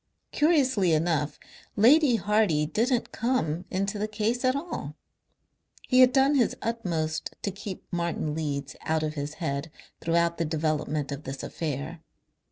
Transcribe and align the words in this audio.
Curiously 0.31 0.93
enough 0.93 1.37
Lady 1.75 2.15
Hardy 2.15 2.65
didn't 2.65 3.11
come 3.11 3.65
into 3.69 3.99
the 3.99 4.07
case 4.07 4.43
at 4.43 4.55
all. 4.55 4.95
He 5.87 5.99
had 5.99 6.11
done 6.11 6.33
his 6.33 6.57
utmost 6.59 7.35
to 7.43 7.51
keep 7.51 7.83
Martin 7.93 8.33
Leeds 8.33 8.75
out 8.81 9.03
of 9.03 9.13
his 9.13 9.35
head 9.35 9.69
throughout 9.99 10.39
the 10.39 10.43
development 10.45 11.11
of 11.11 11.21
this 11.23 11.43
affair. 11.43 11.99